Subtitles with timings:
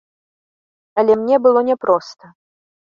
[1.03, 2.37] Але мне было няпроста.